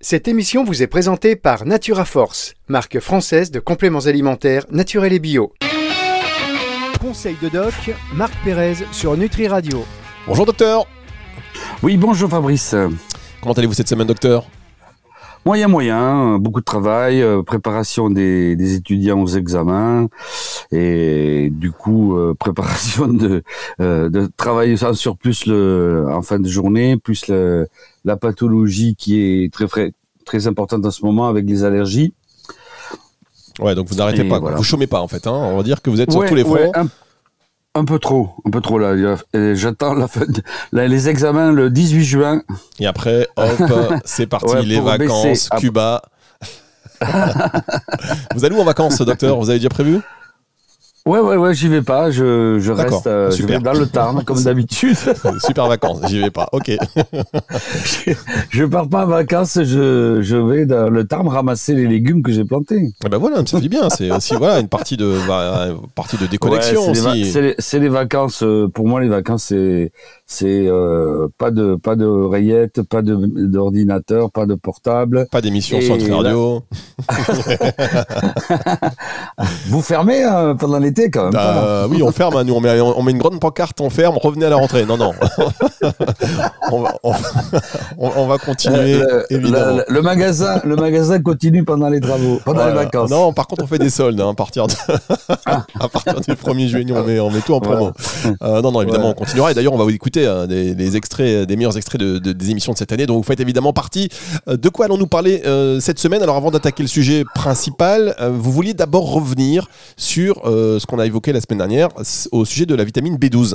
[0.00, 5.18] Cette émission vous est présentée par Natura Force, marque française de compléments alimentaires naturels et
[5.18, 5.52] bio.
[7.00, 7.74] Conseil de doc,
[8.14, 9.84] Marc Pérez sur Nutri Radio.
[10.28, 10.86] Bonjour docteur.
[11.82, 12.76] Oui, bonjour Fabrice.
[13.42, 14.46] Comment allez-vous cette semaine docteur?
[15.44, 20.06] Moyen, moyen, beaucoup de travail, euh, préparation des, étudiants aux examens
[20.70, 23.42] et du coup euh, préparation de,
[23.80, 27.68] euh, de travail sur plus le, en fin de journée, plus le,
[28.04, 29.66] la pathologie qui est très
[30.24, 32.12] très importante en ce moment avec les allergies.
[33.60, 35.26] Ouais, donc vous n'arrêtez pas, vous chômez pas en fait.
[35.26, 35.32] Hein.
[35.32, 36.70] On va dire que vous êtes sur tous les fronts.
[37.74, 39.16] un, peu trop, un peu trop là.
[39.54, 40.26] J'attends la fin,
[40.72, 42.42] les examens le 18 juin.
[42.78, 43.72] Et après, hop,
[44.04, 46.02] c'est parti, les vacances, Cuba.
[48.34, 49.38] vous allez où en vacances, docteur?
[49.38, 50.00] Vous avez déjà prévu?
[51.08, 52.10] Ouais, ouais, ouais, j'y vais pas.
[52.10, 54.94] Je, je reste euh, je vais dans le Tarn, comme d'habitude.
[55.46, 56.50] Super vacances, j'y vais pas.
[56.52, 56.70] Ok.
[56.70, 58.12] je,
[58.50, 62.30] je pars pas en vacances, je, je vais dans le Tarn ramasser les légumes que
[62.30, 62.90] j'ai plantés.
[63.06, 63.88] Eh ben voilà, ça fait bien.
[63.88, 68.68] C'est aussi voilà, une partie de, bah, partie de déconnexion C'est les, les, vacances, euh,
[68.68, 69.90] pour moi, les vacances, c'est
[70.30, 75.96] c'est euh, pas de pas de rayette, pas d'ordinateur, pas de portable, pas d'émission sur
[76.14, 76.62] radio.
[79.68, 81.32] Vous fermez euh, pendant l'été quand même.
[81.32, 82.36] Bah, oui, on ferme.
[82.36, 84.18] Hein, nous, on met, on met une grande pancarte, on ferme.
[84.18, 84.84] Revenez à la rentrée.
[84.84, 85.14] Non, non.
[86.72, 86.94] on, va,
[87.96, 88.98] on, va, continuer.
[88.98, 89.80] Le, évidemment.
[89.88, 93.10] Le, magasin, le magasin continue pendant les travaux, pendant les vacances.
[93.10, 94.74] Non, par contre, on fait des soldes hein, à partir de,
[95.46, 95.64] ah.
[95.80, 96.92] à partir du 1er juillet.
[96.92, 97.92] On met, on met tout en promo.
[98.42, 99.52] Euh, non, non, évidemment, on continuera.
[99.52, 102.72] Et d'ailleurs, on va vous écouter Hein, des, extraits, des meilleurs extraits de, des émissions
[102.72, 103.06] de cette année.
[103.06, 104.08] Donc vous faites évidemment partie.
[104.48, 106.22] Euh, de quoi allons-nous parler euh, cette semaine?
[106.22, 111.06] Alors avant d'attaquer le sujet principal, euh, vous vouliez d'abord revenir sur ce qu'on a
[111.06, 111.88] évoqué la semaine dernière
[112.32, 113.54] au sujet de la vitamine B12.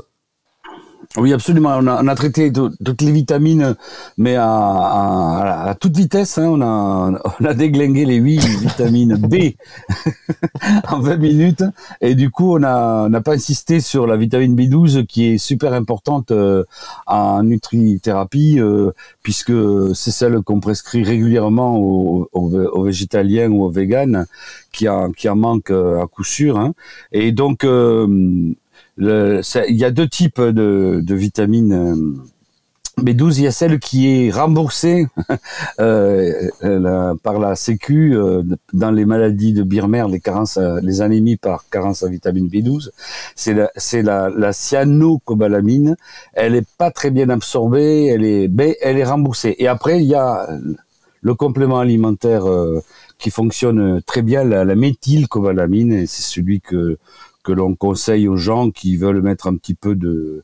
[1.17, 1.77] Oui, absolument.
[1.79, 3.75] On a, traité toutes les vitamines,
[4.17, 6.39] mais à, toute vitesse.
[6.39, 6.47] Hein.
[6.47, 9.51] On, a, on a déglingué les huit vitamines B
[10.89, 11.63] en 20 minutes.
[12.01, 16.31] Et du coup, on n'a pas insisté sur la vitamine B12 qui est super importante
[16.31, 16.63] euh,
[17.05, 19.53] en nutrithérapie, euh, puisque
[19.93, 24.25] c'est celle qu'on prescrit régulièrement aux, végétaliens ou aux véganes
[24.71, 26.57] qui en, qui en manquent euh, à coup sûr.
[26.57, 26.73] Hein.
[27.11, 27.63] Et donc,
[28.97, 31.73] il y a deux types de, de vitamines.
[31.73, 31.95] Euh,
[32.99, 35.07] B12, il y a celle qui est remboursée
[35.79, 40.05] euh, par la Sécu euh, dans les maladies de Birmer,
[40.83, 42.91] les anémies par carence en vitamine B12.
[43.35, 45.95] C'est la, cyanocobalamine.
[46.33, 49.55] Elle est pas très bien absorbée, elle est, mais elle est remboursée.
[49.57, 50.47] Et après, il y a
[51.21, 52.45] le complément alimentaire
[53.17, 56.99] qui fonctionne très bien, la, la méthylcobalamine, c'est celui que
[57.43, 60.43] que l'on conseille aux gens qui veulent mettre un petit peu de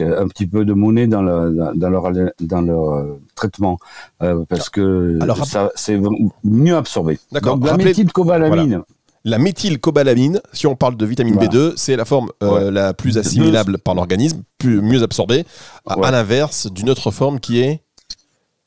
[0.00, 2.10] un petit peu de monnaie dans, le, dans leur
[2.40, 3.78] dans leur euh, traitement.
[4.22, 6.00] Euh, parce que ça c'est
[6.44, 7.18] mieux absorbé.
[7.32, 8.82] Donc la méthylcobalamine.
[9.24, 13.76] La méthylcobalamine, si on parle de vitamine B2, c'est la forme euh, la plus assimilable
[13.78, 15.44] par l'organisme, plus mieux absorbée,
[15.86, 17.82] à, l'inverse d'une autre forme qui est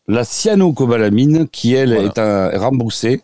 [0.07, 3.23] la cyanocobalamine, qui elle est remboursée,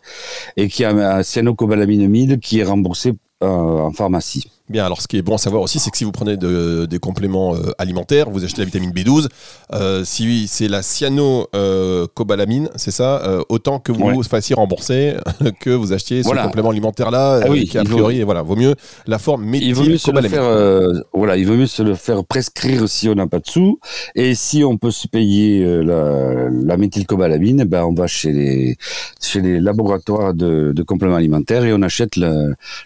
[0.56, 4.50] et qui a un cyanocobalamine 1000 qui est remboursée en pharmacie.
[4.68, 6.98] Bien, alors ce qui est bon à savoir aussi, c'est que si vous prenez des
[6.98, 9.28] compléments euh, alimentaires, vous achetez la vitamine B12,
[9.72, 15.14] euh, si c'est la cyanocobalamine, euh, c'est ça, autant que vous fassiez rembourser
[15.60, 18.74] que vous achetiez ce complément alimentaire là, ah qui a priori, voilà, vaut mieux
[19.06, 21.02] la forme méthylcobalamine.
[21.14, 23.80] voilà, il vaut mieux se le faire prescrire si on n'a pas de sous,
[24.14, 28.76] et si on peut se payer la, la méthylcobalamine, ben on va chez les
[29.20, 32.34] chez les laboratoires de, de compléments alimentaires et on achète la,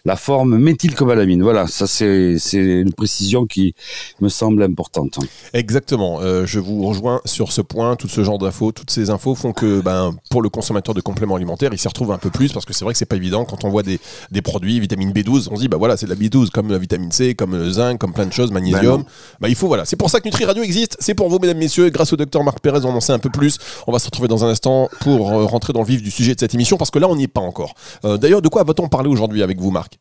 [0.05, 1.43] la forme méthylcobalamine.
[1.43, 3.75] Voilà ça c'est une précision qui
[4.21, 5.19] me semble importante.
[5.53, 6.21] Exactement.
[6.21, 7.97] Euh, je vous rejoins sur ce point.
[7.97, 11.37] Tout ce genre d'infos, toutes ces infos font que ben, pour le consommateur de compléments
[11.37, 13.45] alimentaires, il s'y retrouve un peu plus parce que c'est vrai que c'est pas évident
[13.45, 13.99] quand on voit des,
[14.31, 16.79] des, produits, vitamine B12, on se dit bah voilà c'est de la B12 comme la
[16.79, 19.05] vitamine C, comme le zinc, comme plein de choses, magnésium.
[19.41, 19.85] Bah, il faut voilà.
[19.85, 20.97] C'est pour ça que Nutri Radio existe.
[21.01, 21.91] C'est pour vous mesdames messieurs.
[21.91, 23.59] Grâce au docteur Marc Pérez, on en sait un peu plus.
[23.87, 26.35] On va se retrouver dans un instant pour euh, rentrer dans le vif du sujet
[26.35, 27.75] de cette émission parce que là on n'y est pas encore.
[28.05, 29.99] Euh, d'ailleurs de quoi va-t-on parler aujourd'hui avec vous Marc?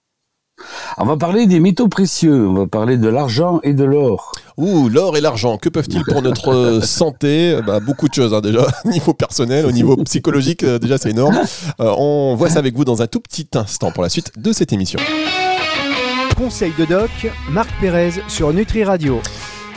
[0.98, 4.32] On va parler des métaux précieux, on va parler de l'argent et de l'or.
[4.58, 7.60] Ouh, l'or et l'argent, que peuvent-ils pour notre euh, santé?
[7.66, 11.12] Bah, Beaucoup de choses hein, déjà, au niveau personnel, au niveau psychologique, euh, déjà c'est
[11.12, 11.40] énorme.
[11.80, 14.52] Euh, on voit ça avec vous dans un tout petit instant pour la suite de
[14.52, 15.00] cette émission.
[16.38, 17.12] Conseil de doc,
[17.50, 19.22] Marc Pérez sur Nutri Radio.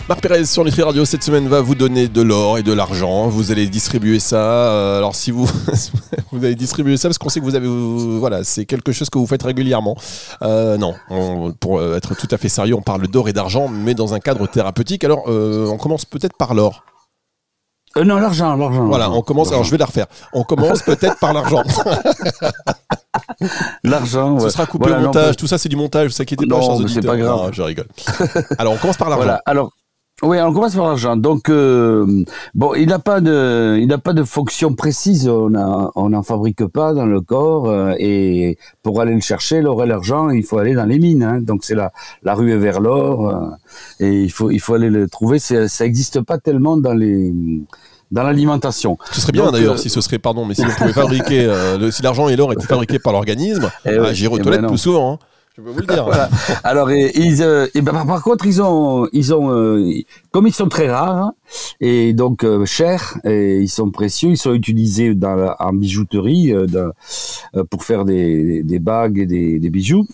[0.06, 3.28] Marc Pérez sur Nutri Radio cette semaine va vous donner de l'or et de l'argent.
[3.28, 4.36] Vous allez distribuer ça.
[4.36, 5.46] Euh, alors si vous
[6.30, 9.16] vous allez distribuer ça parce qu'on sait que vous avez voilà c'est quelque chose que
[9.16, 9.96] vous faites régulièrement.
[10.42, 10.94] Euh, non,
[11.58, 14.46] pour être tout à fait sérieux, on parle d'or et d'argent, mais dans un cadre
[14.46, 15.04] thérapeutique.
[15.04, 16.84] Alors euh, on commence peut-être par l'or.
[17.96, 18.84] Non, l'argent, l'argent.
[18.84, 19.52] Voilà, on commence.
[19.52, 20.06] Alors je vais la refaire.
[20.34, 21.62] On commence peut-être par l'argent.
[23.82, 24.38] l'argent.
[24.38, 25.36] Ce sera coupé au montage.
[25.36, 26.10] Tout ça, c'est du montage.
[26.10, 27.36] Vous inquiétez pas, chers c'est pas grave.
[27.36, 27.86] Non, je rigole.
[28.58, 29.24] Alors on commence par l'argent.
[29.24, 29.42] Voilà.
[29.46, 29.72] Alors.
[30.22, 31.16] Oui, on commence par l'argent.
[31.16, 32.06] Donc euh,
[32.54, 35.28] bon, il n'a pas de, il n'a pas de fonction précise.
[35.28, 37.68] On n'en fabrique pas dans le corps.
[37.68, 41.24] euh, et pour aller le chercher, l'or et l'argent, il faut aller dans les mines.
[41.24, 41.40] hein.
[41.40, 43.28] Donc c'est la, la rue vers l'or.
[43.28, 43.50] euh,
[44.00, 45.38] et il faut, il faut aller le trouver.
[45.40, 47.34] Ça n'existe pas tellement dans les,
[48.12, 48.96] dans l'alimentation.
[49.12, 51.76] Ce serait bien d'ailleurs euh, si ce serait, pardon, mais si on pouvait fabriquer, euh,
[51.76, 54.68] le- si l'argent et l'or étaient fabriqués par l'organisme, Eh ouais, j'irais aux eh ben
[54.68, 55.14] plus souvent.
[55.14, 55.18] hein.
[55.56, 56.08] Je peux vous le dire.
[56.64, 59.88] Alors, ils, euh, ben, par, contre, ils ont, ils ont, euh,
[60.32, 61.30] comme ils sont très rares
[61.80, 66.52] et donc euh, chers, et ils sont précieux, ils sont utilisés dans la- en bijouterie
[66.52, 66.66] euh,
[67.70, 70.06] pour faire des, des bagues et des bijoux.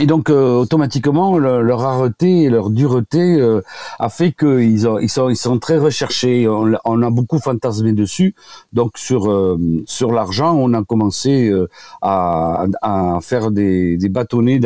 [0.00, 3.62] Et donc euh, automatiquement le- leur rareté et leur dureté euh,
[3.98, 6.46] a fait qu'ils ils sont ils sont très recherchés.
[6.46, 8.34] On, on a beaucoup fantasmé dessus.
[8.72, 11.68] Donc sur euh, sur l'argent, on a commencé euh,
[12.02, 14.60] à, à faire des, des bâtonnets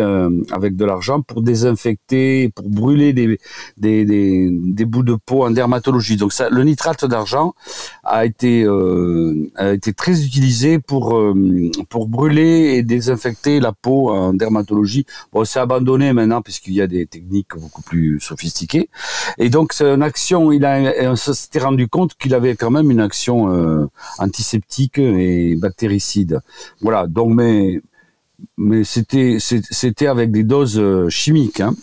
[0.50, 3.38] avec de l'argent pour désinfecter, pour brûler des,
[3.78, 6.16] des, des, des bouts de peau en dermatologie.
[6.16, 7.54] Donc ça, le nitrate d'argent
[8.04, 11.34] a été euh, a été très utilisé pour euh,
[11.88, 15.06] pour brûler et désinfecter la peau en dermatologie.
[15.32, 18.88] Bon, c'est abandonné maintenant puisqu'il y a des techniques beaucoup plus sophistiquées.
[19.38, 20.52] Et donc c'est une action.
[20.52, 23.86] Il a on s'était rendu compte qu'il avait quand même une action euh,
[24.18, 26.40] antiseptique et bactéricide.
[26.80, 27.06] Voilà.
[27.06, 27.80] Donc mais
[28.56, 31.60] mais c'était c'était avec des doses euh, chimiques.
[31.60, 31.74] Hein.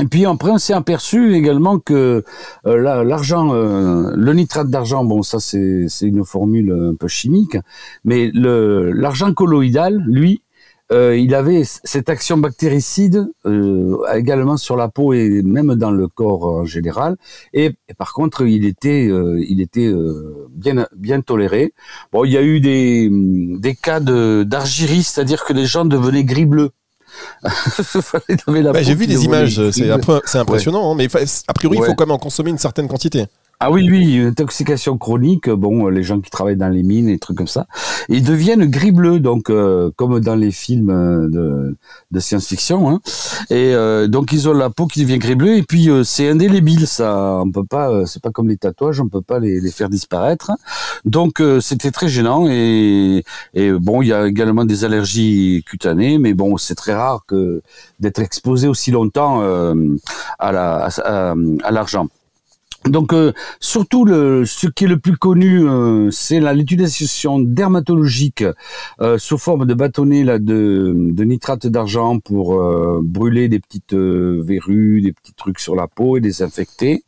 [0.00, 2.24] Et puis après, on s'est aperçu également que
[2.66, 7.58] euh, la- l'argent, euh, le nitrate d'argent, bon, ça c'est une formule un peu chimique,
[8.04, 10.41] mais l'argent colloïdal, lui,
[10.92, 16.06] euh, il avait cette action bactéricide euh, également sur la peau et même dans le
[16.08, 17.16] corps en général.
[17.54, 19.90] Et, et par contre, il était, euh, il était
[20.50, 21.72] bien bien toléré.
[22.12, 26.24] Bon, il y a eu des des cas de d'argyrie, c'est-à-dire que les gens devenaient
[26.24, 26.70] gris bleu.
[28.28, 31.08] Il avait la Ouais, peau J'ai vu des images, c'est impressionnant, hein, mais
[31.48, 31.86] a priori, il Ouais.
[31.88, 33.26] faut quand même en consommer une certaine quantité.
[33.64, 37.08] Ah oui, oui, une intoxication chronique, bon, euh, les gens qui travaillent dans les mines
[37.08, 37.68] et trucs comme ça,
[38.08, 41.76] ils deviennent gris-bleu, donc euh, comme dans les films euh, de,
[42.10, 43.00] de science-fiction, hein.
[43.50, 46.88] et euh, donc ils ont la peau qui devient gris-bleu, et puis euh, c'est indélébile,
[46.88, 49.70] ça, on peut pas, euh, c'est pas comme les tatouages, on peut pas les, les
[49.70, 50.50] faire disparaître,
[51.04, 53.22] donc c'était très gênant, et,
[53.54, 57.62] et bon, il y a également des allergies cutanées, mais bon, c'est très rare que
[58.00, 59.40] d'être exposé aussi longtemps
[60.40, 62.08] à la, à, à l'argent.
[62.86, 68.44] Donc euh, surtout le ce qui est le plus connu euh, c'est l'utilisation dermatologique
[69.00, 73.92] euh, sous forme de bâtonnets là de, de nitrate d'argent pour euh, brûler des petites
[73.92, 77.04] euh, verrues, des petits trucs sur la peau et désinfecter.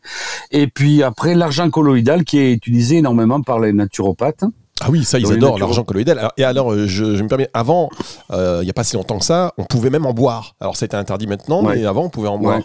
[0.52, 4.44] Et puis après l'argent colloïdal qui est utilisé énormément par les naturopathes.
[4.80, 6.28] Ah oui, ça, ils adorent l'argent colloïdal.
[6.36, 7.88] Et alors, je, je me permets, avant,
[8.32, 10.56] il n'y a pas si longtemps que ça, on pouvait même en boire.
[10.60, 11.76] Alors, c'était interdit maintenant, Ouais.
[11.76, 12.58] mais avant, on pouvait en boire.
[12.58, 12.64] Ouais.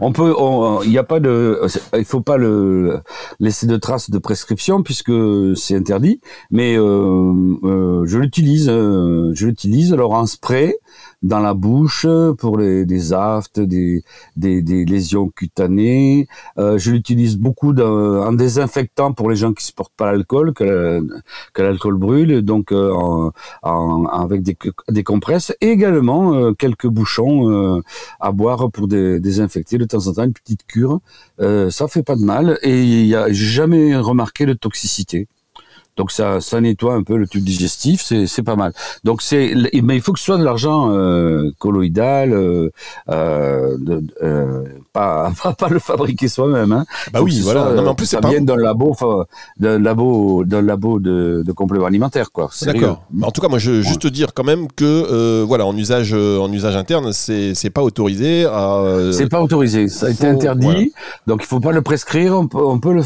[0.00, 0.34] On peut,
[0.84, 1.60] il n'y a pas de,
[1.96, 3.00] il faut pas le
[3.38, 5.12] laisser de traces de prescription puisque
[5.56, 6.20] c'est interdit.
[6.50, 7.32] Mais euh,
[7.64, 10.76] euh, je l'utilise, euh, je l'utilise alors en spray
[11.22, 12.06] dans la bouche
[12.38, 14.02] pour les des aftes, des
[14.36, 16.28] des, des lésions cutanées.
[16.58, 21.06] Euh, je l'utilise beaucoup en désinfectant pour les gens qui supportent pas l'alcool, que,
[21.58, 23.32] l'alcool brûle, donc euh, en,
[23.62, 24.56] en- avec des,
[24.88, 27.50] des compresses et également euh, quelques bouchons.
[27.50, 27.80] euh,
[28.20, 31.00] à boire pour dé- désinfecter de temps en temps une petite cure.
[31.40, 35.28] Euh, ça fait pas de mal et il y a jamais remarqué de toxicité.
[35.96, 38.72] Donc ça, ça nettoie un peu le tube digestif, c'est pas mal.
[39.04, 42.70] Donc c'est, mais il faut que ce soit de l'argent euh, colloïdal, euh,
[43.10, 46.72] euh, de- euh, pas, pas pas le fabriquer soi-même.
[46.72, 46.84] Hein.
[47.12, 47.64] Bah oui, voilà.
[47.66, 48.94] soit, Non, mais en plus, ça vienne d'un labo,
[49.58, 52.48] d'un labo, d'un labo de, de compléments alimentaires, quoi.
[52.62, 53.04] D'accord.
[53.12, 56.14] Mais En tout cas, moi, je juste te dire quand même que, voilà, en usage,
[56.14, 58.46] en usage interne, c'est c'est pas autorisé.
[59.12, 60.80] C'est pas autorisé, ça a été faut- interdit, voilà.
[61.26, 62.34] donc il faut pas le prescrire.
[62.38, 63.02] On peut, on peut le,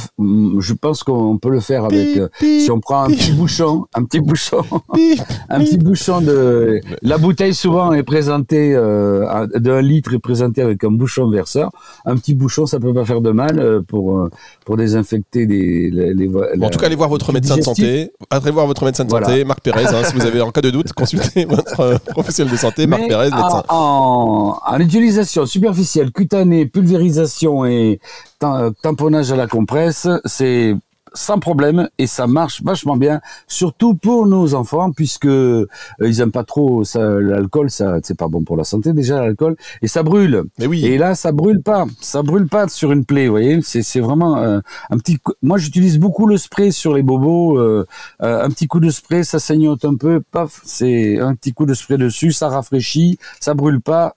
[0.61, 2.15] je pense qu'on peut le faire avec.
[2.15, 4.63] Pi, pi, si on prend un petit bouchon, un petit bouchon,
[5.49, 6.81] un petit bouchon de.
[7.03, 11.71] La bouteille souvent est présentée euh, d'un litre est présentée avec un bouchon verseur.
[12.05, 14.31] Un petit bouchon, ça peut pas faire de mal euh, pour euh,
[14.65, 15.91] pour désinfecter les.
[15.91, 18.11] les, les- Bon, en tout cas, allez voir votre médecin de santé.
[18.31, 19.27] Allez voir votre médecin de Voilà.
[19.29, 19.87] santé, Marc Pérez.
[19.87, 23.03] hein, si vous avez en cas de doute, consultez votre euh, professionnel de santé, Marc
[23.03, 23.63] Mais Pérez, médecin.
[23.69, 28.01] En, en, en utilisation superficielle, cutanée, pulvérisation et
[28.39, 30.75] tam- tamponnage à la compresse, c'est
[31.15, 35.67] sans problème et ça marche vachement bien, surtout pour nos enfants puisque euh,
[36.01, 39.89] ils aiment pas trop l'alcool, ça c'est pas bon pour la santé déjà l'alcool et
[39.89, 40.45] ça brûle.
[40.59, 40.85] Mais oui.
[40.85, 44.37] Et là ça brûle pas, ça brûle pas sur une plaie, vous voyez, c'est vraiment
[44.39, 45.19] euh, un petit.
[45.43, 47.87] Moi j'utilise beaucoup le spray sur les bobos, euh,
[48.21, 51.75] un petit coup de spray, ça saignote un peu, paf, c'est un petit coup de
[51.75, 54.15] spray dessus, ça rafraîchit, ça brûle pas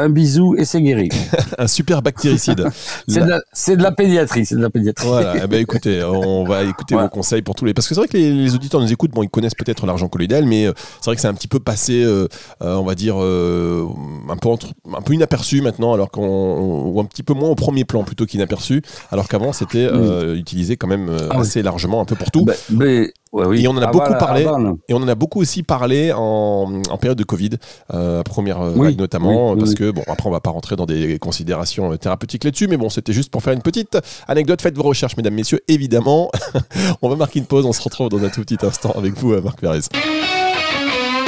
[0.00, 1.08] un bisou et c'est guéri.
[1.58, 2.66] un super bactéricide.
[3.52, 5.06] c'est, de la, pédiatrie, c'est de la pédiatrie.
[5.06, 7.74] Voilà, eh ben, écoutez, on va écouter vos conseils pour tous les.
[7.74, 10.44] Parce que c'est vrai que les, auditeurs nous écoutent, bon, ils connaissent peut-être l'argent colloïdal,
[10.44, 12.28] mais euh, c'est vrai que c'est un petit peu passé, euh,
[12.62, 16.90] euh, on va dire, un, peu un peu inaperçu maintenant, alors qu'on.
[16.92, 19.88] ou un petit peu moins au premier plan plutôt qu'inaperçu, alors qu'avant c'était
[20.34, 22.44] utilisé quand même ah assez largement un peu pour tout.
[22.44, 24.42] Bah, mais et on en a beaucoup parlé.
[24.88, 27.50] et on en a beaucoup aussi parlé en, période de Covid,
[27.94, 31.18] euh, première euh, vague notamment, parce que bon, après on va pas rentrer dans des
[31.18, 34.60] considérations euh, thérapeutiques là-dessus, mais bon, c'était juste pour faire une petite anecdote.
[34.60, 36.30] Faites vos recherches, mesdames, messieurs, évidemment.
[37.02, 37.66] on va marquer une pause.
[37.66, 39.80] On se retrouve dans un tout petit instant avec vous, Marc Pérez.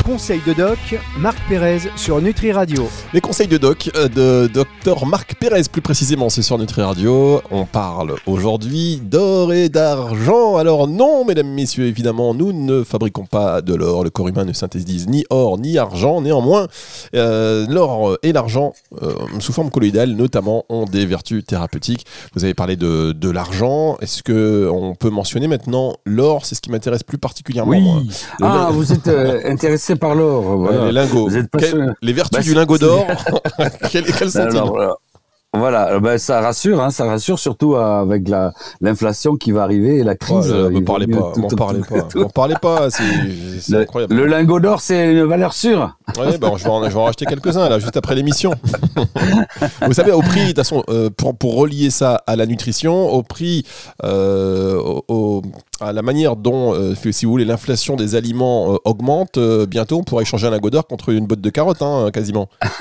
[0.05, 0.79] Conseil de doc,
[1.17, 2.89] Marc Pérez sur Nutri Radio.
[3.15, 7.41] Les conseils de doc euh, de docteur Marc Pérez, plus précisément, c'est sur Nutri Radio.
[7.53, 10.57] On parle aujourd'hui d'or et d'argent.
[10.57, 14.03] Alors non, mesdames, messieurs, évidemment, nous ne fabriquons pas de l'or.
[14.03, 16.21] Le corps humain ne synthétise ni or ni argent.
[16.21, 16.67] Néanmoins,
[17.15, 22.07] euh, l'or et l'argent, euh, sous forme colloïdale notamment, ont des vertus thérapeutiques.
[22.35, 23.99] Vous avez parlé de, de l'argent.
[24.01, 26.45] Est-ce que on peut mentionner maintenant l'or?
[26.45, 27.99] C'est ce qui m'intéresse plus particulièrement.
[27.99, 28.11] Oui.
[28.43, 30.71] ah, vous êtes intéressé par l'or.
[30.87, 31.29] les lingots.
[31.29, 33.07] les vertus bah, du lingot d'or,
[33.91, 34.91] quelles, sont-elles
[35.55, 40.03] voilà, ben ça rassure, hein, ça rassure surtout avec la l'inflation qui va arriver et
[40.03, 40.51] la crise.
[40.51, 44.15] Ne parlez pas, m'en parlez pas, m'en parlez pas, c'est incroyable.
[44.15, 45.97] Le lingot d'or, c'est une valeur sûre.
[46.19, 48.53] Oui, ben je vais en, je vais en racheter quelques-uns là, juste après l'émission.
[49.87, 53.11] Vous savez, au prix, de toute façon, euh, pour pour relier ça à la nutrition,
[53.13, 53.67] au prix,
[54.05, 54.79] euh,
[55.09, 55.43] au
[55.83, 59.99] à la manière dont, euh, si vous voulez, l'inflation des aliments euh, augmente, euh, bientôt
[59.99, 62.49] on pourra échanger un lingot d'or contre une botte de carottes, hein, quasiment.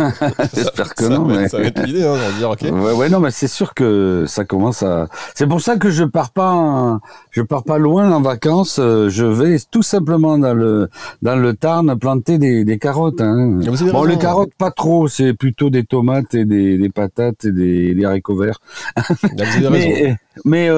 [0.56, 1.25] J'espère que non.
[1.25, 1.50] mais...
[1.50, 2.72] Ça va être l'idée, hein, dire, ok.
[2.72, 5.08] Ouais, ouais, non, mais c'est sûr que ça commence à.
[5.36, 7.00] C'est pour ça que je pars pas,
[7.32, 8.77] je pars pas loin en vacances.
[8.77, 10.89] je vais tout simplement dans le
[11.22, 13.22] dans le Tarn planter des, des carottes.
[13.22, 13.60] Hein.
[13.91, 17.94] Bon, les carottes pas trop, c'est plutôt des tomates et des, des patates et des,
[17.94, 18.60] des haricots verts.
[19.72, 20.70] mais, mais,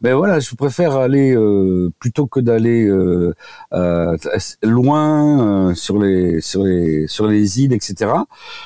[0.00, 3.34] mais voilà, je préfère aller euh, plutôt que d'aller euh,
[3.72, 4.16] euh,
[4.62, 8.12] loin sur les sur les sur les îles, etc.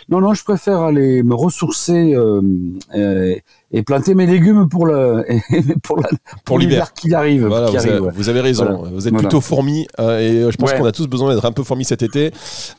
[0.08, 2.16] Non, non, je préfère aller me ressourcer
[2.94, 3.42] et
[3.84, 5.24] planter mes légumes pour le
[5.82, 6.00] pour,
[6.44, 7.46] pour l'hiver qui arrive.
[7.46, 8.84] vous, avez, raison.
[8.92, 11.84] Vous êtes plutôt fourmi et je pense qu'on a tous besoin d'être un peu fourmi
[11.84, 12.32] cet été.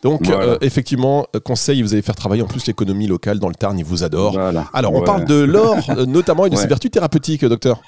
[0.03, 0.29] Donc
[0.61, 4.03] effectivement, conseil, vous allez faire travailler en plus l'économie locale dans le Tarn, ils vous
[4.03, 4.39] adorent.
[4.73, 5.77] Alors on parle de l'or
[6.07, 7.81] notamment et de ses vertus thérapeutiques, docteur.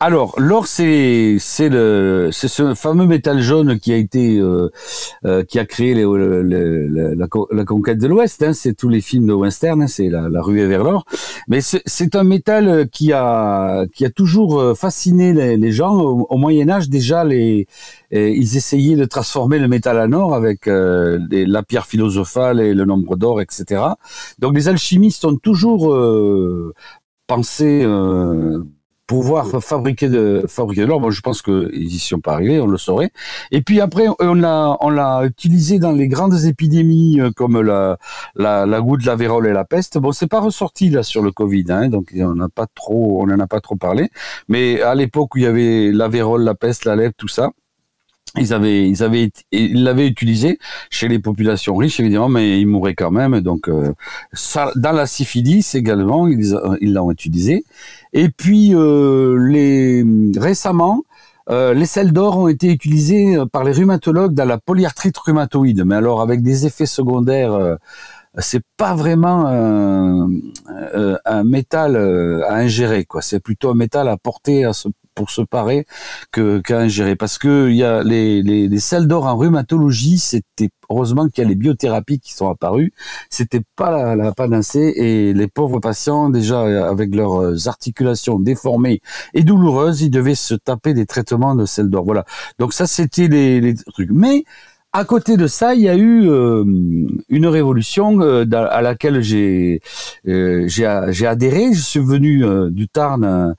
[0.00, 4.70] Alors, l'or, c'est c'est le c'est ce fameux métal jaune qui a été euh,
[5.24, 8.40] euh, qui a créé les, la, la, conquête de l'Ouest.
[8.44, 9.82] Hein, c'est tous les films de western.
[9.82, 11.04] Hein, c'est la, la ruée vers l'or.
[11.48, 15.96] Mais c'est un métal qui a qui a toujours euh, fasciné les, gens.
[15.98, 17.66] Au, Moyen Âge, déjà, les
[18.12, 23.16] ils essayaient de transformer le métal en or avec la pierre philosophale et le nombre
[23.16, 23.82] d'or, etc.
[24.38, 25.92] Donc, les alchimistes ont toujours
[27.26, 27.84] pensé
[29.08, 31.00] pouvoir fabriquer de fabriquer de l'or.
[31.00, 33.10] Moi, je pense qu'ils y sont pas arrivés, on le saurait.
[33.50, 37.98] Et puis après, on l'a on l'a utilisé dans les grandes épidémies euh, comme la
[38.36, 39.98] la, la goutte, la vérole et la peste.
[39.98, 43.30] Bon, c'est pas ressorti là sur le Covid, hein, donc on n'a pas trop, on
[43.32, 44.10] en a pas trop parlé.
[44.48, 47.50] Mais à l'époque où il y avait la vérole, la peste, la lèpre, tout ça,
[48.36, 50.58] ils avaient, ils avaient, ils l'avaient utilisé
[50.90, 53.40] chez les populations riches évidemment, mais ils mouraient quand même.
[53.40, 53.92] Donc, euh,
[54.32, 57.64] ça, dans la syphilis également, ils, ils l'ont utilisé.
[58.12, 60.04] Et puis euh, les
[60.36, 61.02] récemment,
[61.50, 65.94] euh, les sels d'or ont été utilisés par les rhumatologues dans la polyarthrite rhumatoïde, mais
[65.94, 67.76] alors avec des effets secondaires.
[68.38, 70.28] c'est pas vraiment un,
[71.24, 71.96] un métal
[72.46, 73.22] à ingérer, quoi.
[73.22, 75.84] C'est plutôt un métal à porter à ce pour se parer
[76.30, 77.16] que qu'à ingérer.
[77.16, 81.46] Parce que il y a les, les, les d'or en rhumatologie, c'était heureusement qu'il y
[81.46, 82.92] a les biothérapies qui sont apparues.
[83.30, 89.00] C'était pas la, la panacée et les pauvres patients, déjà avec leurs articulations déformées
[89.34, 92.04] et douloureuses, ils devaient se taper des traitements de sel d'or.
[92.04, 92.24] Voilà.
[92.58, 94.10] Donc ça, c'était les, trucs.
[94.10, 94.44] Mais
[94.92, 96.64] à côté de ça, il y a eu euh,
[97.28, 99.80] une révolution euh, à laquelle j'ai
[100.26, 101.72] euh, j'ai adhéré.
[101.74, 103.54] Je suis venu du Tarn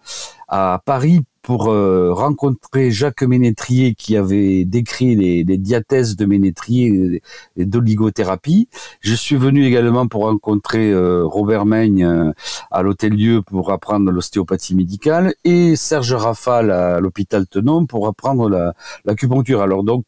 [0.48, 7.24] à Paris pour rencontrer Jacques Ménétrier qui avait décrit les, les diathèses de Ménétrier
[7.58, 8.68] et d'oligothérapie.
[9.02, 12.34] Je suis venu également pour rencontrer Robert Meigne
[12.70, 18.76] à l'Hôtel Dieu pour apprendre l'ostéopathie médicale et Serge Rafale à l'hôpital Tenon pour apprendre
[19.04, 19.64] l'acupuncture.
[19.64, 20.06] Alors donc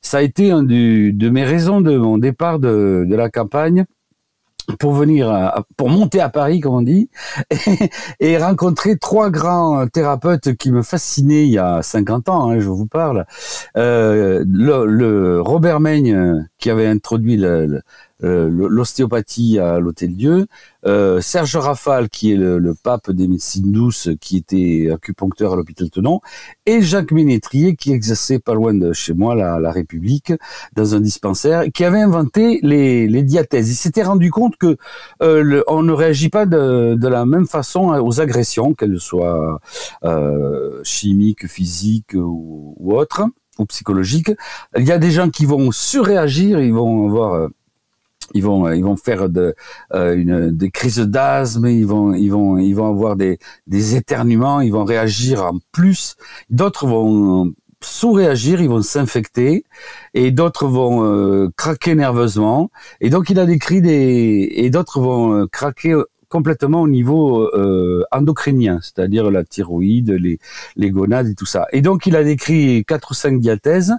[0.00, 3.84] ça a été un de mes raisons de mon départ de, la campagne
[4.78, 7.08] pour venir, pour monter à Paris, comme on dit,
[8.20, 12.68] et, rencontrer trois grands thérapeutes qui me fascinaient il y a 50 ans, hein, je
[12.68, 13.26] vous parle.
[13.76, 17.80] Euh, le, Robert Meigne, qui avait introduit le, euh,
[18.20, 20.46] l'ostéopathie à l'Hôtel Dieu,
[20.86, 25.90] euh, Serge Rafale qui est le, pape des médecines douces qui était acupuncteur à l'hôpital
[25.90, 26.20] Tenon
[26.66, 30.32] et Jacques Ménétrier qui exerçait pas loin de chez moi la, la République
[30.76, 33.70] dans un dispensaire qui avait inventé les, les diathèses.
[33.70, 34.76] Il s'était rendu compte que
[35.22, 39.60] euh, on ne réagit pas de, de, la même façon aux agressions, qu'elles soient
[40.04, 43.24] euh, chimiques, physiques ou, ou autres
[43.58, 44.30] ou psychologiques.
[44.76, 47.48] Il y a des gens qui vont surréagir, ils vont avoir
[48.34, 49.54] ils vont ils vont faire de,
[49.94, 54.60] euh, une, des crises d'asthme, ils vont ils vont ils vont avoir des des éternuements,
[54.60, 56.16] ils vont réagir en plus.
[56.50, 59.64] D'autres vont sous-réagir, ils vont s'infecter,
[60.14, 62.70] et d'autres vont euh, craquer nerveusement.
[63.00, 65.96] Et donc il a décrit des et d'autres vont euh, craquer
[66.28, 70.38] complètement au niveau euh, endocrinien, c'est-à-dire la thyroïde, les,
[70.76, 71.66] les gonades et tout ça.
[71.72, 73.94] Et donc il a décrit quatre ou cinq diathèses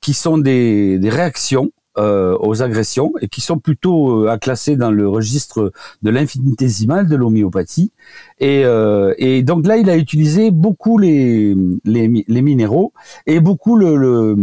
[0.00, 4.76] qui sont des, des réactions euh, aux agressions et qui sont plutôt euh, à classer
[4.76, 7.92] dans le registre de l'infinitésimal de l'homéopathie.
[8.38, 12.92] Et, euh, et, donc là, il a utilisé beaucoup les, les, minéraux
[13.26, 14.36] et beaucoup le,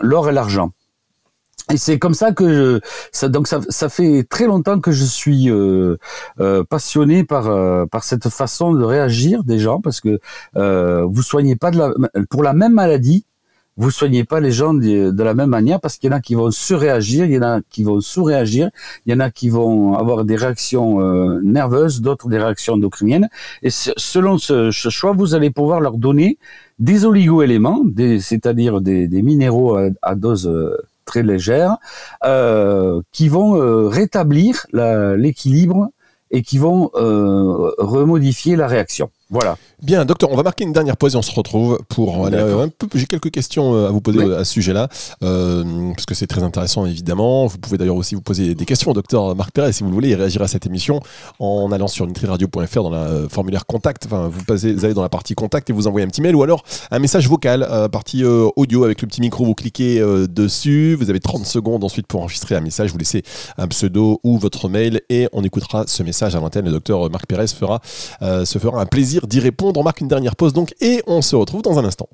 [0.00, 0.70] l'or et l'argent.
[1.72, 2.80] Et c'est comme ça que je,
[3.10, 5.96] ça, donc ça, ça fait très longtemps que je suis euh,
[6.38, 10.20] euh, passionné par euh, par cette façon de réagir des gens parce que
[10.56, 11.90] euh, vous soignez pas de la,
[12.28, 13.24] pour la même maladie
[13.76, 16.34] vous soignez pas les gens de, la même manière parce qu'il y en a qui
[16.34, 18.70] vont surréagir, il y en a qui vont sous-réagir,
[19.06, 23.28] il y en a qui vont avoir des réactions euh, nerveuses, d'autres des réactions endocriniennes.
[23.62, 26.38] Et selon ce, choix, vous allez pouvoir leur donner
[26.78, 27.84] des oligo-éléments,
[28.20, 31.76] c'est-à-dire des, minéraux à, dose euh, très légère,
[32.24, 35.88] euh, qui vont rétablir l'équilibre
[36.30, 39.10] et qui vont remodifier la réaction.
[39.34, 39.56] Voilà.
[39.82, 42.68] Bien, docteur, on va marquer une dernière pause et on se retrouve pour aller un
[42.68, 42.86] peu.
[42.94, 44.88] J'ai quelques questions euh, à vous poser à ce sujet-là,
[45.24, 47.46] euh, parce que c'est très intéressant évidemment.
[47.46, 50.10] Vous pouvez d'ailleurs aussi vous poser des questions au docteur Marc Perret si vous voulez,
[50.10, 51.00] il réagira à cette émission
[51.40, 54.06] en allant sur nutriradio.fr dans la euh, formulaire contact.
[54.06, 56.36] Enfin, vous, passez, vous allez dans la partie contact et vous envoyez un petit mail
[56.36, 59.44] ou alors un message vocal, partie audio avec le petit micro.
[59.44, 62.92] Vous cliquez dessus, vous avez 30 secondes ensuite pour enregistrer un message.
[62.92, 63.24] Vous laissez
[63.58, 66.66] un pseudo ou votre mail et on écoutera ce message à l'antenne.
[66.66, 67.80] Le docteur Marc Perez fera,
[68.20, 69.80] se fera un plaisir d'y répondre.
[69.80, 72.08] On marque une dernière pause donc et on se retrouve dans un instant.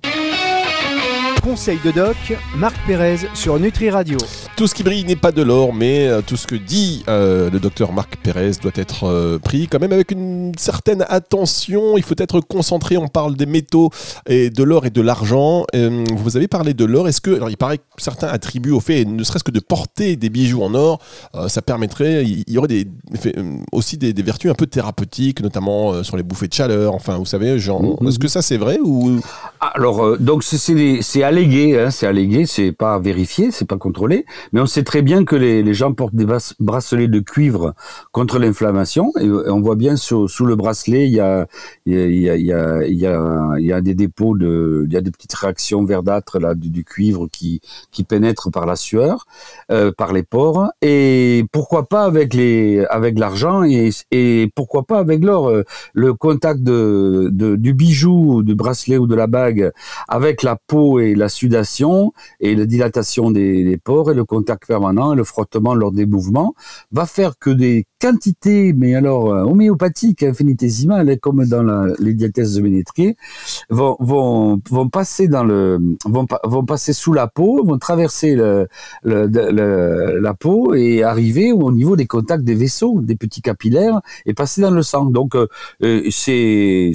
[1.42, 2.16] Conseil de doc,
[2.56, 4.18] Marc Pérez sur Nutri Radio.
[4.60, 7.48] Tout ce qui brille n'est pas de l'or, mais euh, tout ce que dit euh,
[7.48, 11.96] le docteur Marc Pérez doit être euh, pris quand même avec une certaine attention.
[11.96, 12.98] Il faut être concentré.
[12.98, 13.88] On parle des métaux
[14.26, 15.64] et de l'or et de l'argent.
[15.72, 17.08] vous avez parlé de l'or.
[17.08, 20.16] Est-ce que, alors il paraît que certains attribuent au fait, ne serait-ce que de porter
[20.16, 21.00] des bijoux en or,
[21.48, 22.86] ça permettrait, il y, aurait des,
[23.72, 26.94] aussi des, vertus un peu thérapeutiques, notamment sur les bouffées de chaleur.
[26.94, 28.08] Enfin, vous savez, genre, mm-hmm.
[28.08, 29.20] est-ce que ça c'est vrai ou?
[29.58, 34.66] Alors, donc c'est allégué, hein, c'est allégué, c'est pas vérifié, c'est pas contrôlé, mais on
[34.66, 36.26] sait très bien que les, gens portent des
[36.58, 37.74] bracelets de cuivre
[38.12, 41.46] contre l'inflammation, et, on voit bien sous, le bracelet, il y a,
[43.80, 47.60] des dépôts de, il y a des petites réactions verdâtres là du, cuivre qui,
[47.90, 49.26] qui pénètrent par la sueur,
[49.70, 52.84] euh, par les pores, et pourquoi pas avec les,
[53.16, 59.14] l'argent et, pourquoi pas avec l'or, euh, le contact du bijou, du bracelet ou de
[59.14, 59.72] la bague
[60.08, 65.12] avec la peau et la sudation et la dilatation des, pores et le contact permanent
[65.12, 66.54] et le frottement lors des mouvements
[66.92, 71.62] va faire que des quantités, mais alors euh, homéopathiques, infinitésimales, comme dans
[71.98, 73.16] les diathèses de Ménétrier,
[73.68, 74.60] vont,
[74.92, 78.36] passer dans le, vont, passer sous la peau, vont traverser
[79.04, 84.60] la peau et arriver au niveau des contacts des vaisseaux, des petits capillaires et passer
[84.60, 85.06] dans le sang.
[85.06, 85.46] Donc euh,
[85.82, 86.92] euh, c'est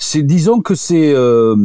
[0.00, 1.56] c'est disons que c'est euh,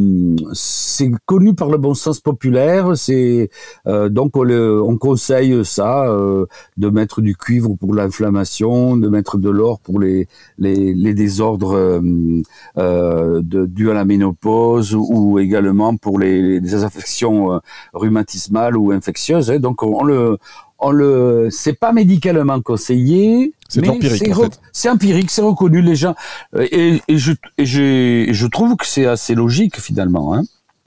[0.54, 2.98] c'est connu par le bon sens populaire.
[2.98, 3.50] C'est
[3.86, 9.38] euh, donc on, on, conseille ça euh, de mettre du cuivre pour l'inflammation, de mettre
[9.38, 15.96] de l'or pour les les, les désordres euh, de, dus à la ménopause ou également
[15.96, 17.62] pour les, les affections
[17.94, 19.52] rhumatismales ou infectieuses.
[19.52, 19.60] Hein.
[19.60, 20.38] Donc on le
[20.84, 23.54] on le, c'est pas médicalement conseillé.
[23.70, 24.60] C'est mais empirique, c'est en fait.
[24.72, 25.82] C'est empirique, c'est reconnu.
[25.82, 26.14] Les gens
[26.56, 30.36] euh, et, et je et j'ai- je trouve que c'est assez logique finalement.
[30.36, 30.44] Hein.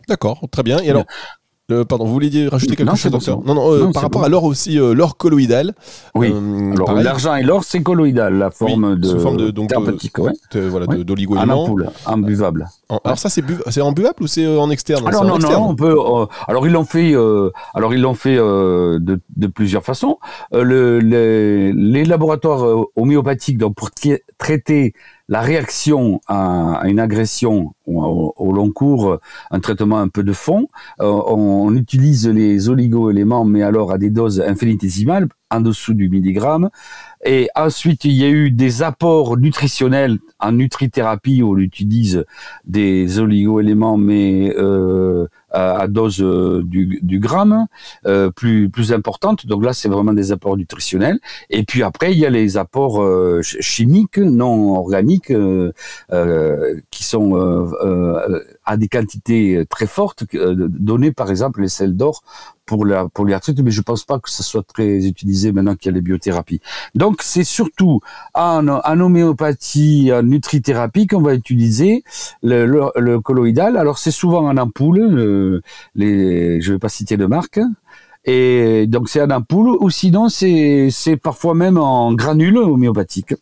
[0.09, 0.79] D'accord, très bien.
[0.79, 1.05] Et alors,
[1.73, 3.93] euh, pardon, vous vouliez dire- rajouter quelque Non, chose, bon, docteur Non, non, euh, Non,
[3.93, 4.27] par rapport bon.
[4.27, 5.75] à l'or aussi, euh, l'or colloïdal.
[6.15, 6.33] Oui.
[6.33, 10.33] euh, l'argent et l'or, c'est colloïdal, la forme de sous forme de- donc, ouais.
[10.53, 11.01] de- voilà, Oui.
[11.01, 11.65] En d'oligo-éléments.
[11.65, 12.69] ampoule, imbuvable.
[12.89, 15.27] En- Alors ça, c'est bu- c'est en buvable ou c'est euh, en externe Alors en
[15.27, 15.61] non, externe.
[15.63, 15.97] non, on peut.
[15.99, 17.15] euh, alors ils l'ont fait.
[17.15, 20.19] euh, alors ils l'ont fait euh, de, de plusieurs façons.
[20.55, 23.91] Euh, le, les, les laboratoires euh, homéopathiques, donc pour
[24.39, 24.95] traiter
[25.29, 29.19] la réaction à, une agression au, long cours,
[29.51, 30.69] un traitement un peu de fond,
[31.01, 36.09] euh, on, on utilise les oligo-éléments, mais alors à des doses infinitésimales, en dessous du
[36.09, 36.71] milligramme.
[37.25, 42.25] Et ensuite, il y a eu des apports nutritionnels en nutrithérapie où on utilise
[42.67, 47.67] des oligo-éléments, mais euh, à, dose euh, du, gramme
[48.07, 49.47] euh, plus plus importante.
[49.47, 51.19] Donc là, c'est vraiment des apports nutritionnels.
[51.51, 53.03] Et puis après, il y a les apports
[53.43, 55.33] ch- chimiques, non organiques,
[56.91, 57.33] qui sont
[58.67, 62.23] à des quantités très fortes, euh, données par exemple les sels d'or
[62.67, 65.91] pour la pour l'arthrite, mais je pense pas que ça soit très utilisé maintenant qu'il
[65.91, 66.61] y a les biothérapies.
[66.95, 68.01] Donc c'est surtout
[68.35, 72.03] en, en homéopathie, en nutrithérapie qu'on va utiliser
[72.43, 73.77] le, le, le colloïdal.
[73.77, 75.63] Alors c'est souvent en ampoule, euh,
[75.95, 77.61] les, je vais pas citer de marque.
[78.29, 83.35] Et donc c'est en ampoule, ou sinon c'est c'est parfois même en granule homéopathique.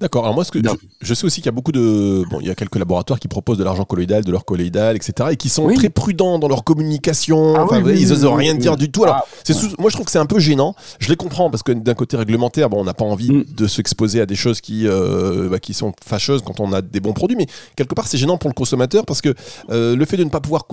[0.00, 0.24] D'accord.
[0.24, 0.68] Alors moi, ce que je,
[1.00, 3.28] je sais aussi qu'il y a beaucoup de, bon, il y a quelques laboratoires qui
[3.28, 5.74] proposent de l'argent colloïdal, de l'or colloïdal, etc., et qui sont Oui.
[5.74, 7.54] très prudents dans leur communication.
[7.56, 9.04] Ah enfin, oui, ils oui, osent oui, rien dire du tout.
[9.04, 10.74] Alors, Ah, c'est sous- moi, je trouve que c'est un peu gênant.
[10.98, 13.44] Je les comprends parce que d'un côté réglementaire, bon, on n'a pas envie Mm.
[13.56, 17.00] de s'exposer à des choses qui, euh, bah, qui sont fâcheuses quand on a des
[17.00, 17.46] bons produits, mais
[17.76, 19.34] quelque part, c'est gênant pour le consommateur parce que
[19.70, 20.64] euh, le fait de ne pas pouvoir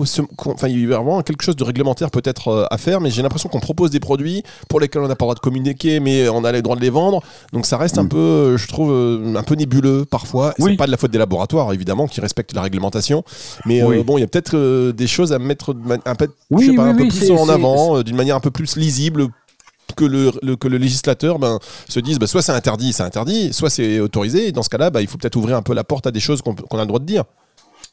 [0.46, 3.22] enfin, il y a vraiment quelque chose de réglementaire peut-être euh, à faire, mais j'ai
[3.22, 6.28] l'impression qu'on propose des produits pour lesquels on n'a pas le droit de communiquer, mais
[6.28, 7.22] on a le droit de les vendre.
[7.52, 8.08] Donc ça reste un Mm.
[8.08, 10.54] peu, je trouve, euh, un peu nébuleux parfois.
[10.58, 10.72] Oui.
[10.72, 13.22] C'est pas de la faute des laboratoires, évidemment, qui respectent la réglementation.
[13.66, 15.74] Mais euh, bon, il y a peut-être euh, des choses à mettre
[16.06, 18.36] un peu, Oui, je sais pas, oui, un peu oui, plus en avant, d'une manière
[18.36, 19.28] un peu plus lisible
[19.96, 23.52] que le, le- que le législateur ben, se dise bah, soit c'est interdit, c'est interdit,
[23.52, 24.48] soit c'est autorisé.
[24.48, 26.20] Et dans ce cas-là, bah, il faut peut-être ouvrir un peu la porte à des
[26.20, 27.24] choses qu'on a le droit de dire.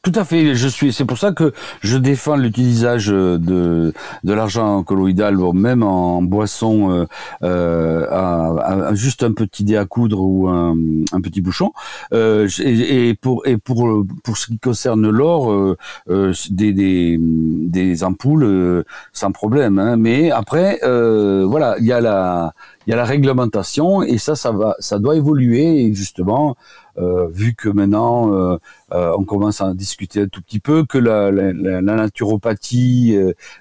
[0.02, 0.56] Tout à fait.
[0.56, 0.92] Je suis.
[0.92, 3.92] C'est pour ça que je défends l'utilisage de
[4.24, 7.06] de l'argent colloïdal, même en boisson, euh,
[7.44, 10.74] euh, à, à- juste un petit dé à coudre ou un,
[11.22, 11.72] petit bouchon.
[12.12, 15.76] Euh, et, pour et pour pour ce qui concerne l'or, euh,
[16.10, 19.78] euh, des, des des ampoules euh, sans problème.
[19.78, 19.94] Hein.
[19.96, 22.52] Mais après, euh, voilà, il y a la
[22.88, 26.56] il y a la réglementation et ça, ça va, ça doit évoluer justement.
[26.98, 28.58] Euh, vu que maintenant euh,
[28.92, 33.16] euh, on commence à en discuter un tout petit peu, que la, naturopathie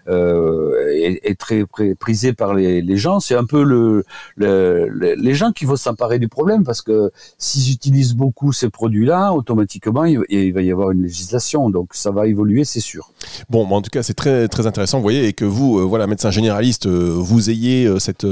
[0.08, 1.64] est, très
[2.00, 3.20] prisée par les, gens.
[3.20, 4.04] C'est un peu le,
[4.36, 8.70] le- le- les gens qui vont s'emparer du problème parce que s'ils utilisent beaucoup ces
[8.70, 11.70] produits-là, automatiquement il va y avoir une législation.
[11.70, 13.12] Donc ça va évoluer, c'est sûr.
[13.50, 15.84] Bon, mais en tout cas, c'est très, très intéressant, vous voyez, et que vous, euh,
[15.84, 18.26] voilà, médecin généraliste, euh, vous ayez euh, cette,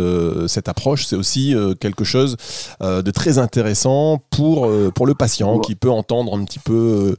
[0.47, 2.35] cette approche, c'est aussi quelque chose
[2.81, 5.61] de très intéressant pour, pour le patient Ouais.
[5.61, 7.15] qui peut entendre un petit peu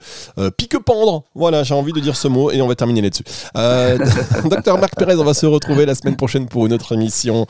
[0.56, 1.24] pique-pendre.
[1.34, 3.24] Voilà, j'ai envie de dire ce mot et on va terminer là-dessus.
[4.48, 7.46] Docteur Marc Pérez, on va se retrouver la semaine prochaine pour une autre émission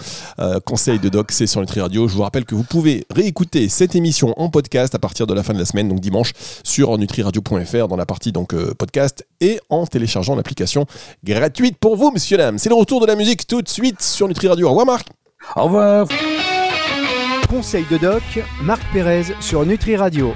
[0.65, 2.09] Conseil de Doc, c'est sur Nutri Radio.
[2.09, 5.43] Je vous rappelle que vous pouvez réécouter cette émission en podcast à partir de la
[5.43, 6.33] fin de la semaine, donc dimanche,
[6.65, 9.87] sur nutriradio.fr dans la partie donc podcast et en
[10.21, 10.87] téléchargeant l'application
[11.25, 12.59] gratuite pour vous, monsieur dames.
[12.59, 14.67] C'est le retour de la musique tout de suite sur Nutri Radio.
[14.67, 15.09] Au revoir, Marc.
[15.57, 16.07] Au revoir.
[17.49, 18.23] Conseil de doc,
[18.63, 20.35] Marc Pérez sur Nutri Radio.